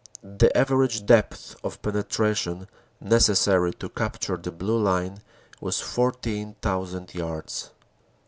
The 0.23 0.49
average 0.57 1.05
depth 1.05 1.55
of 1.63 1.79
penetration 1.83 2.67
necessary 2.99 3.71
to 3.75 3.87
capture 3.87 4.35
the 4.35 4.51
Blue 4.51 4.81
line 4.81 5.21
was 5.59 5.79
14,000 5.79 7.13
yards. 7.13 7.69